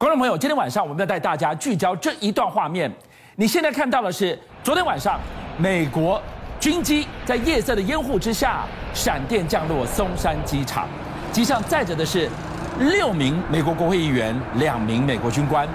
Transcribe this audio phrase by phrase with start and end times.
[0.00, 2.90] 观众朋友，今天晚上我们要带大家聚焦这一段画面。
[3.36, 5.20] 你现在看到的是昨天晚上
[5.58, 6.18] 美国
[6.58, 10.88] 军机在夜色的掩护之下闪电降落松山机场，
[11.30, 12.30] 机上载着的是
[12.78, 15.68] 六名美国国会议员、两名美国军官，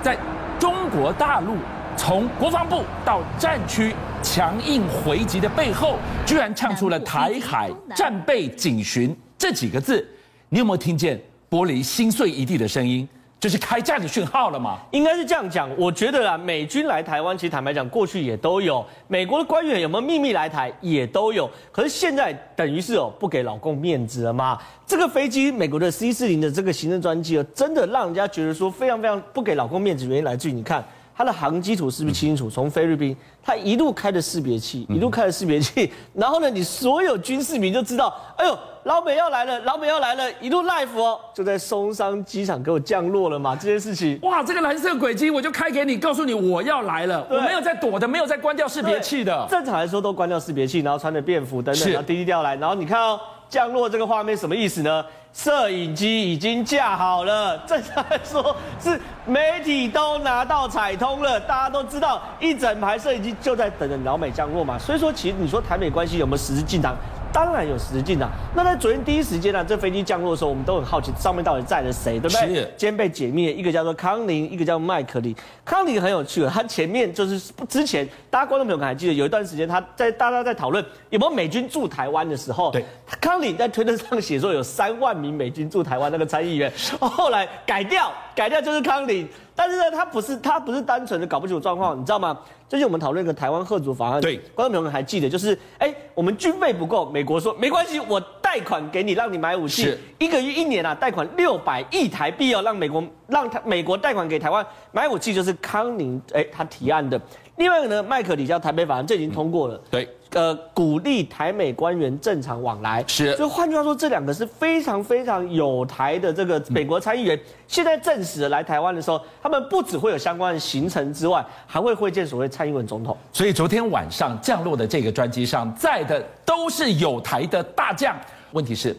[0.00, 0.16] 在
[0.56, 1.56] 中国大陆
[1.96, 10.08] 从国防部到战区强硬回击的背后，居然唱出了“台海战备警巡”这几个字。
[10.48, 11.20] 你有没有听见
[11.50, 13.08] 玻璃心碎一地的声音？
[13.44, 14.78] 就是开战的讯号了吗？
[14.90, 15.68] 应该是这样讲。
[15.76, 18.82] 我觉得啊，美军来台湾，其实坦白讲，过去也都有。
[19.06, 21.46] 美国的官员有没有秘密来台，也都有。
[21.70, 24.58] 可是现在等于是哦，不给老公面子了吗？
[24.86, 30.06] 这个飞机，美国的 C 四零的这个行政专机哦，真的让人家觉得说非常非常不给老公面子。
[30.06, 30.82] 原因来自于你看
[31.16, 32.50] 它的航机图是不是清楚？
[32.50, 38.58] 从菲律宾，它一路开的识别器，一路开的识别器， 然后呢，你所有军事迷就知道，哎呦。
[38.84, 44.18] 老美要来了，老美要来了，一路 live 哦，就在松山机场给我降落了嘛，这件事情。
[44.20, 49.46] 哇，这个蓝色轨迹我就开给你，告诉你我要来了，我没有在躲的，没有在关掉识别器的。
[49.48, 53.18] 正常来说都关掉识别器，然后穿着便服等等，然后低低调来，然后你看哦，
[53.54, 55.04] 降落这个画面什么意思呢？
[55.32, 66.96] 摄影机已经架好了，正常来说是媒体都拿到彩通了，大家都知道一整排摄影机就在等着老美降落嘛，所以说其实你说台美关系有没有实质进展？
[67.34, 68.30] 当然有实境啊。
[68.54, 72.54] 那在昨天第一时间呢、啊，这飞机降落的时候，我们都很好奇上面到底载了谁，对不对？
[72.54, 72.62] 是。
[72.76, 75.34] 今天被解密，一个叫做康宁，一个叫麦克里。
[75.64, 82.84] 康宁很有趣了，他前面就是之前大家观众朋友可能还记得，有一段时间他在大家在讨论有没有美军驻台湾的时候，对，
[83.20, 89.28] 康宁在推特上写说有三万名美军驻台湾那个参议员，后来改掉，改掉就是康宁。
[89.56, 92.36] 但是呢，他不是他不是单纯的搞不清楚状况，你知道吗？
[92.68, 107.20] 最近我们讨论一个台湾贺族法案，对，观众朋友们还记得，就是哎，我们军费不够，美国说没关系，我贷款给你，让你买武器，一个月一年啊，贷款六百亿台币哦，让美国让他美国贷款给台湾买武器，就是康宁哎他提案的。
[107.56, 109.74] 另外一个呢，麦克里叫台北法案，这已经通过了。
[109.76, 113.02] 嗯、对，呃，鼓励台美官员正常往来。
[113.06, 113.34] 是。
[113.36, 123.16] 所以换句话说，这两个是非常非常有台的这个美国参议员，嗯、现在证实了来台湾的时候，他们不只会有相关的行程之外，还会会见所谓蔡英文总统。
[123.32, 128.14] 所以昨天晚上降落的这个专机上载的都是有台的大将。
[128.52, 128.96] 问题是。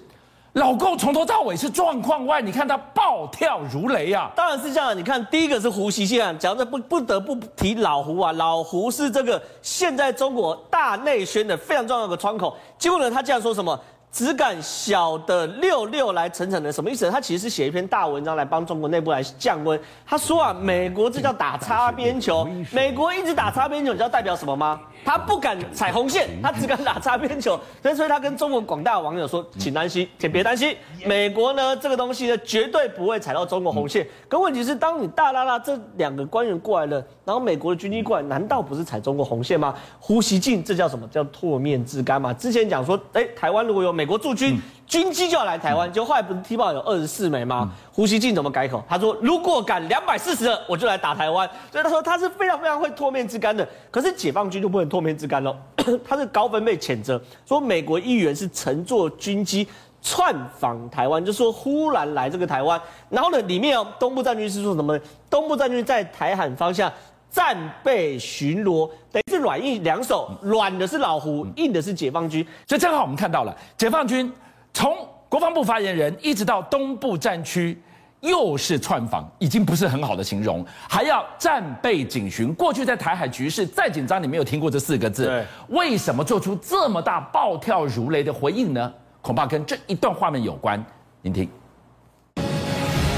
[0.55, 4.31] 老公从头到尾是状况外，你看他暴跳如雷啊！
[4.33, 4.97] 当然是这样。
[4.97, 12.55] 你看，第一个是胡锡进啊，讲这不不得不提老胡啊，老胡是这个现在中国大内宣的非常重要的窗口。
[12.79, 13.77] 结果呢，他竟然说什么？
[14.15, 17.11] 只敢小的六六来层层的，什么意思？
[17.11, 19.77] 他其实是写一篇大文章来帮中国内部来降温。
[20.05, 24.79] 他说啊，美国这叫打擦边球， 美国一直打擦边球，你知道代表什么吗？
[25.03, 27.59] 他不敢踩红线，他只敢打擦边球。
[27.93, 30.73] 所以他跟中国广大网友说，请担心，请别担心，
[31.05, 34.07] 美国呢这个东西呢绝对不会踩到中国红线。
[34.29, 39.75] 可问题是，当你大拉拉这两个官员过来了，然后美国的军机过来，难道不是踩中国红线吗？
[39.99, 41.05] 呼吸进，这叫什么？
[41.09, 42.31] 叫唾面之干嘛？
[42.31, 44.61] 之前讲说，哎，台湾如果有美国驻军。
[44.87, 47.71] 军机就要来台湾，就后来不是踢爆有二十四枚吗？
[47.91, 48.83] 胡锡进怎么改口？
[48.87, 51.49] 他说如果敢两百四十二，我就来打台湾。
[51.71, 53.67] 所以他说他是非常非常会脱面之干的。
[53.89, 55.57] 可是解放军就不能脱面之干喽？
[56.07, 59.67] 他是高分被谴责，说美国议员是乘坐军机
[60.03, 62.79] 窜访台湾，就说忽然来这个台湾，
[63.09, 64.99] 然后呢里面哦东部战区是说什么？
[65.31, 66.91] 东部战区在台海方向
[67.31, 68.87] 战备巡逻，
[69.35, 72.45] 是软硬两手，软的是老胡，硬的是解放军。
[72.65, 74.31] 所以正好我们看到了解放军。
[74.73, 74.95] 从
[75.27, 77.77] 国防部发言人一直到东部战区，
[78.21, 82.53] 又是串访，已经不是很好的形容，还要战备警巡。
[82.53, 85.25] 过去在台海局势再紧张，你没有听过这四个字。
[85.25, 88.93] 对，为什么做出这么大暴跳如雷的回应呢？
[89.21, 90.83] 恐怕跟这一段画面有关。
[91.21, 91.49] 您听，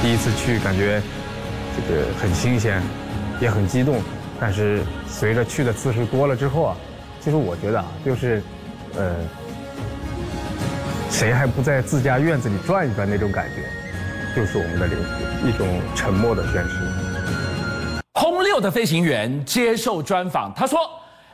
[0.02, 1.02] 第一次去感觉
[1.76, 2.82] 这个很新鲜，
[3.42, 4.00] 也很激动，
[4.40, 6.78] 但是随着去的次数多了之后啊，
[7.20, 8.42] 其实我觉得啊，就是，
[8.96, 9.16] 呃。
[11.10, 13.10] 谁还不在自家院子里转一转？
[13.10, 15.02] 那种感觉，就是我们的这个
[15.48, 15.66] 一种
[15.96, 18.02] 沉默的宣誓。
[18.14, 20.78] 轰六的飞行员接受专访，他说：“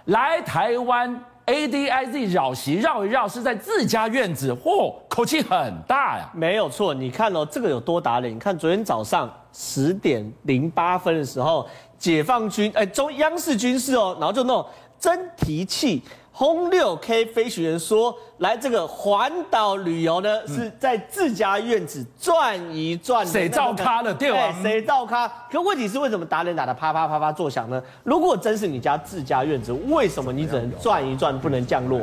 [0.05, 8.33] 来台湾 ADIZ 绕席绕一绕是在自家院子，嚯，口气很大呀。”没有错，你看哦，这个有多打脸？
[8.33, 11.67] 你看昨天早上十点零八分的时候，
[12.03, 14.65] 解放军哎，中央视军事哦，然后就那种
[14.99, 16.03] 真提气。
[16.33, 23.25] 轰六 K 飞行员说：“来这个环岛旅游呢，是在自家院子转一转。
[23.25, 24.13] 谁照咖了？
[24.13, 24.53] 对吧？
[24.61, 25.31] 谁照咖？
[25.49, 27.81] 可问题是，为什么打脸打得啪啪啪啪作响呢？
[28.03, 32.01] 如果真是你家自家院子，为什么你只能转一转，不能降落？”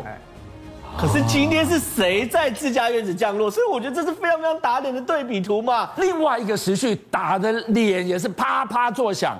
[0.96, 3.50] 可是今天是谁在自家院子降落？
[3.50, 5.90] 所以我觉得这是非常非常打脸的对比图嘛。
[5.98, 9.38] 另外一个时序打的脸也是啪啪作响，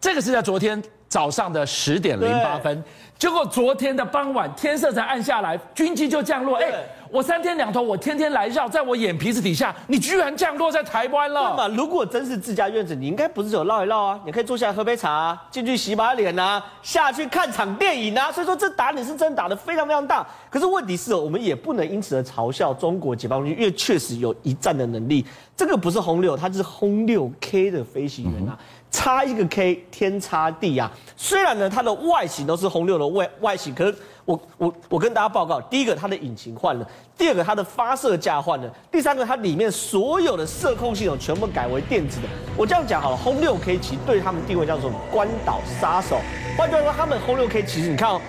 [0.00, 2.82] 这个是在昨天早上的十点零八分，
[3.18, 6.56] 结果昨天的傍晚天色才暗下来，军机就降落。
[6.58, 6.72] 哎。
[7.10, 11.54] 我三天两头，我天天来绕，在我眼皮子底下，你居然降落在台湾了。
[11.56, 18.30] 那么，如果真是自家院子，你应该不是只有绕一绕啊，你可以坐下来喝杯茶啊，进去洗把脸啊，下去看场电影啊。
[18.30, 20.26] 所以说，这打脸是真的打得非常非常大。
[20.50, 25.24] 可是问题是，我们也不能因此而嘲笑中国解放军，因为确实有一战的能力。
[25.56, 28.52] 这个不是轰六，它是轰六 K 的飞行员啊。
[28.60, 30.90] 嗯差一个 K，天差地啊！
[31.14, 33.94] 虽然呢，它的外形都是轰六的外外形，可是
[34.24, 42.28] 我我我跟大家报告，第一个它的引擎换了，第二个它的发射架换了，第三个它里面所有的射控系统全部改为电子的。
[42.56, 46.18] 我这样讲好了，轰六 K 其实对他们定位叫做关岛杀手。
[46.56, 48.20] 换句话说，他们轰六 K 其实你看哦，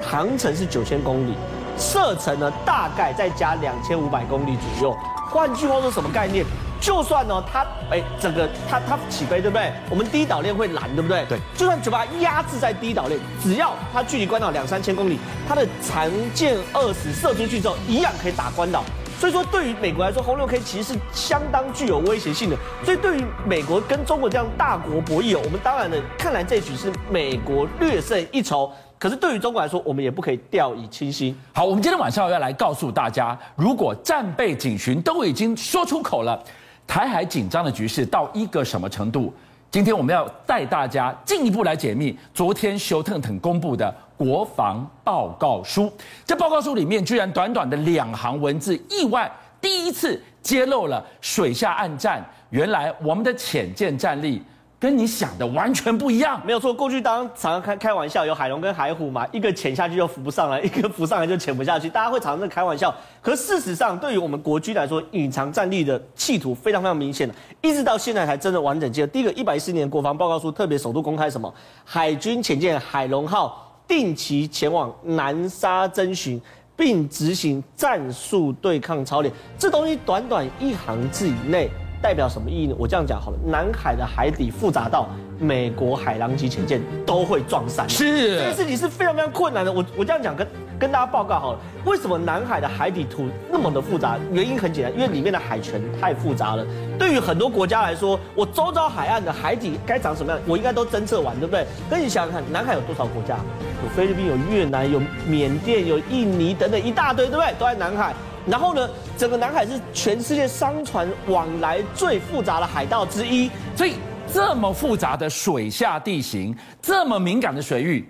[0.00, 1.34] 航程是九千公里，
[1.78, 4.96] 射程呢大概再加两千五百公里左右。
[5.30, 6.44] 换句话说，什么概念？
[6.80, 9.72] 就算呢，它哎，整个它它起飞对不对？
[9.88, 11.24] 我们第一岛链会拦对不对？
[11.28, 11.38] 对。
[11.56, 18.82] 就算就把它压制在第一岛链，只要它距离关岛两三千公里，它的长箭二十射出去之后，一样可以打关岛。
[19.20, 22.56] 所以说，对于美国来说，轰六 K 其实是相当具有威胁性的。
[22.84, 28.72] 所以对于美国跟中国这样大国博弈哦，我们当然呢，看来这局是美国略胜一筹。
[29.02, 31.36] 可是对于中国来说，我们也不可以掉以轻心。
[31.52, 36.40] 好，我们今天晚上要来告诉大家，如果战备警巡都已经说出口了，
[36.86, 39.34] 台海紧张的局势到一个什么程度？
[39.72, 45.92] 今天我们要带大家进一步来解密昨天休特特公布的国防报告书。
[46.24, 49.28] 这报告书里面居然短短的两行文字，意外
[49.60, 52.24] 第一次揭露了水下暗战。
[52.50, 54.40] 原来我们的潜舰战力。
[54.82, 56.74] 跟你想的完全不一样，没有错。
[56.74, 62.92] 过去当常常开开玩笑，有海龙跟海虎嘛，一个潜下去就浮不上来， 一个浮上来就潜不下去，大家会常常开玩笑。
[63.20, 69.06] 可事实上，对于我们国军来说，隐藏战力的企图非常非常明显的，一直到现在才真的完整记得。
[69.06, 71.54] 第一个一百一十年国防报告书特别首度公开什么？
[71.84, 76.42] 海军潜舰海龙号定期前往南沙侦巡，
[76.74, 79.32] 并执行战术对抗操练。
[79.56, 81.70] 这东西短短一行字以内。
[82.02, 82.74] 代表什么意义呢？
[82.76, 85.08] 我这样讲好了，南海的海底复杂到
[85.38, 89.72] 美国海狼级潜舰都会撞山，是这个事情是非常非常困难的。
[89.72, 90.46] 我我这样讲跟
[90.80, 94.18] 跟大家报告好了，为什么南海的海底图那么的复杂？
[94.32, 96.66] 原因很简单，因为里面的海权太复杂了。
[96.98, 101.64] 对于很多国家来说，我周遭海岸的海底该长什么样，我应该都侦测完，对不对？
[101.88, 103.36] 可你想想看，南海有多少国家？
[103.84, 107.54] 有菲律宾，有越南，有缅甸，有印尼等等一大堆，对不对？
[107.58, 108.12] 都在南海。
[108.46, 113.94] 然后呢，整个南海是全世界商船往来最复杂的海道之一，所以
[114.32, 118.08] 这么复杂的水下地形，这么敏感的水域，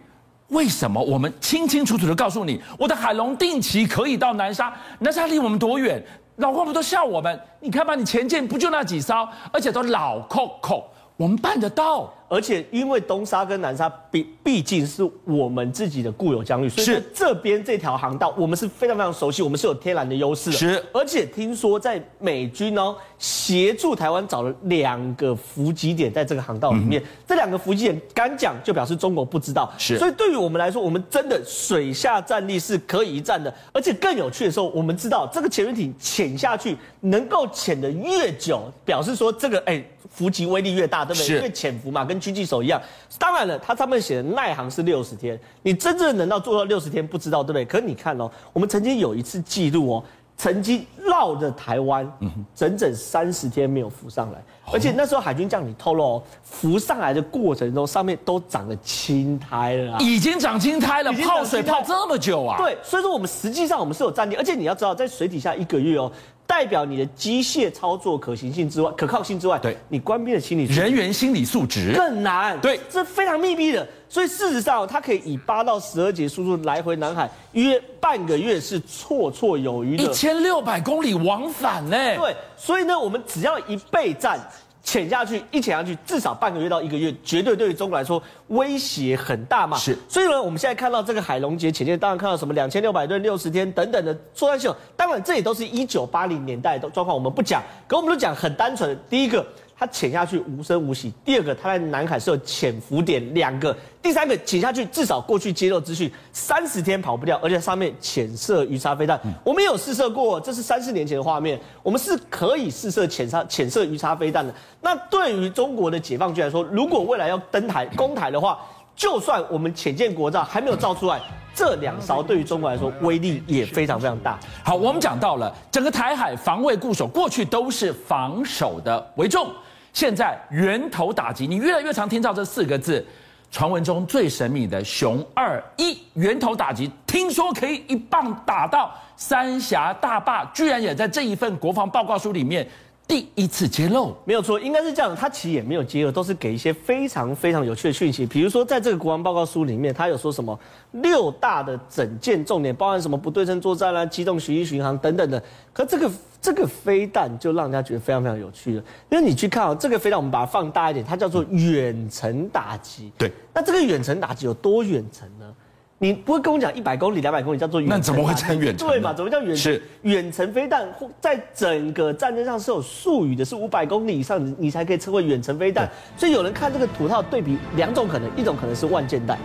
[0.48, 4.72] 为什么我们清清楚楚的告诉你，我的海龙定期可以到南沙？
[5.00, 6.02] 南沙离我们多远？
[6.36, 7.38] 老共不都笑我们？
[7.60, 10.88] 你看吧，你前舰不就那几艘，而且都老扣扣，
[11.18, 12.12] 我们办得到。
[12.32, 20.56] 而且因为东沙跟南沙毕毕竟是我们自己的固有疆域，所以说这边这条航道我们是非常非常熟悉，我们是有天然的优势的。
[20.56, 29.70] 是，而且听说在美军哦协助台湾找了两个伏击点在这个航道里面，嗯、这两个伏击点敢讲就表示中国不知道。
[29.76, 33.52] 是，所以对于我们来说，我们真的水下战力是可以一战的。
[33.74, 39.84] 而且更有趣的时候，我们知道这个潜水艇潜下去能够潜的越久，表示说这个哎。
[40.10, 41.36] 伏击威力越大，对不对？
[41.36, 42.80] 因为潜伏嘛，跟狙击手一样。
[43.18, 47.64] 当然了，他上面写的耐航是六十天，你真正能到做到六十天，不知道，对不对？
[47.64, 50.04] 可是你看哦，我们曾经有一次记录哦，
[50.36, 52.10] 曾经绕着台湾，
[52.54, 54.42] 整整三十天没有浮上来，
[54.72, 62.56] 而且那时候海军将领透露哦，浮上来的过程中，上面都长了青苔了，已经长青苔了，泡水泡这么久啊？
[62.56, 66.10] 对，所以说我们实际上我们是有战力，而且你要知道，在水底下一个月哦。
[66.44, 72.60] 代表你的机械操作可行性之外，可靠性之外，对，你官兵的心理人员心理素质更难。
[72.60, 80.02] 对，这非常密闭的，所以事实上，它可以以八到十二节速度来回南海，约半个月是绰绰有余的。
[80.02, 82.16] 一千六百公里往返呢？
[82.16, 84.40] 对，所以呢，我们只要一备战。
[84.84, 89.76] 潜下去，一潜下去，至少半个月到一个月，绝对对于中国来说威胁很大嘛。
[89.76, 99.46] 是，所以呢，我们现在看到这个海龙节潜舰，当然看到什么两千六百吨、六十天等等的作战系统，当然这也都是一九八零年代的状况，我们不讲，可我们都讲很单纯的，第一个。
[99.76, 101.12] 它潜下去无声无息。
[101.24, 103.76] 第二个，它在南海是有潜伏点两个。
[104.00, 109.18] 第三个，潜下去至少过去接受资讯三十天跑不掉，而且上面潜射鱼叉飞弹。
[109.44, 111.58] 我们也有试射过，这是三四年前的画面。
[111.82, 114.52] 我们是可以试射潜射潜射鱼叉飞弹的。
[114.80, 118.58] 那对于中国的解放军来说，如果未来要登台攻台的话，
[118.94, 121.20] 就算我们潜舰国造还没有造出来，
[121.54, 124.38] 这两艘对于中国来说威力也非常非常大。
[124.64, 129.50] 好，我们讲到了整个台海防卫固守，过去都是防守的为重，
[129.92, 133.04] 现在源头打击，你越来越常听到这四个字。
[133.50, 142.66] 传闻中最神秘的“熊二一”源头打击，听说可以一棒打到三峡大坝，居然也在这一份国防报告书里面。
[143.08, 145.14] 第一次揭露没有错，应该是这样。
[145.14, 148.24] 他其实也没有揭露，都是给一些非常非常有趣的讯息。
[148.24, 150.58] 比如说，在这个国防报告书里面，他有说什么
[150.92, 155.42] 六大的整件重点，包含什么不对称作战啦、机动巡弋巡航等等的。
[155.74, 163.12] 可这个这个飞弹就让人家觉得非常非常有趣了，因为你去看啊，这个飞弹我们把它放大一点，它叫做远程打击。
[163.18, 165.54] 对，那这个远程打击有多远程呢？
[166.02, 167.96] 你不会跟我讲一百公里、两百公里叫做远程？
[167.96, 168.88] 那怎么会称远程？
[168.88, 169.14] 对嘛？
[169.14, 169.56] 怎么叫远程？
[169.56, 170.84] 是远程飞弹，
[171.20, 175.88] 在整个战争上是有术语的，是五百公里以上你才可以称为远程飞弹。
[176.16, 179.38] 所以有人看这个图套对比两种可能，一种可能是万箭弹。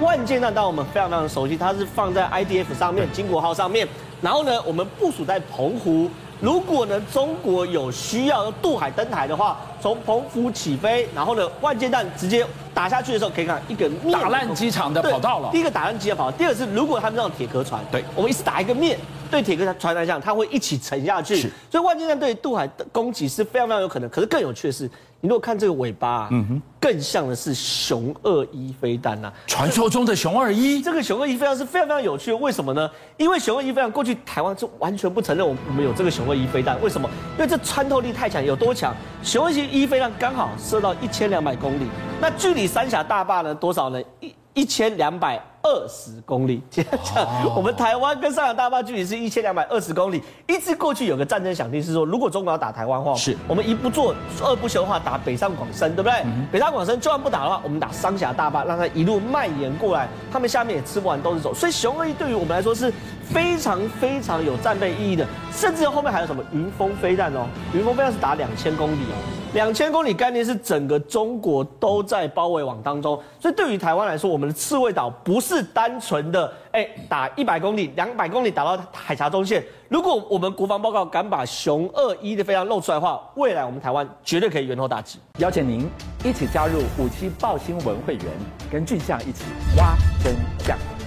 [0.00, 3.86] 万箭弹当然我们非常非常熟悉，它是放在 IDF 上面，金国号上面。
[4.22, 6.08] 然后呢，我们部署在澎湖。
[6.40, 12.46] 如果呢，中国有需要渡海登台的话，从澎湖起飞，然后呢，万箭弹直接
[12.78, 15.50] 打下去的时候，可以看一个打烂机场的跑道了。
[15.50, 18.96] 第一个打烂机场跑道，第二个是如果他们让铁壳船，对，我们一次打一个面。
[19.30, 24.08] 对铁壳船来讲，它会一起沉下去，所以万金弹对渡海的攻击是非常非常有可能。
[24.10, 24.84] 可是更有趣的是，
[25.20, 29.32] 你如果看这个尾巴，啊，嗯哼，更像的是熊二一飞弹呐，啊。
[29.46, 32.36] 传说中的熊二一，这个熊二一飞弹是非常非常有趣的。
[32.36, 32.90] 为什么呢？
[33.16, 36.80] 因为熊二一飞弹过去台湾是完全不承认我们有这个熊二一飞弹。
[36.82, 37.08] 为什么？
[37.36, 38.94] 因为这穿透力太强，有多强？
[39.22, 41.86] 熊二一飞弹刚好射到一千两百公里，
[42.20, 44.00] 那距离三峡大坝呢多少呢？
[44.20, 45.40] 一一千两百。
[45.60, 50.22] 二十公里， 这样讲，我们台湾跟上海大坝距离是一千两百二十公里。
[50.46, 56.20] 一直过去有个战争想定是说，如果中国要打台湾的话，是我们一不做二不休的话，打北上广深，对不对？
[56.24, 61.52] 嗯、北上广深就算不打的话，我们打三峡大坝，让它一路蔓延过来，他们下面也吃不完兜着走。
[61.52, 62.90] 所以雄二一对于我们来说是
[63.24, 69.37] 非常非常有战备意义的，甚至后面还有什么云峰飞弹哦，云峰飞弹是打两千公里哦。
[69.54, 79.64] 两千公里概念是整个中国都在包围网当中，所以对于台湾来说，我们的刺猬岛不是单纯的哎打一百公里、两百公里打到海峡中线。
[79.88, 85.18] 如果我们国防报告敢把雄二一的飞弹露出来的话，未来我们台湾绝对可以源头打击。
[85.38, 85.88] 邀请您
[86.22, 88.24] 一起加入五七爆新闻会员，
[88.70, 89.44] 跟俊相一起
[89.78, 90.97] 挖真相。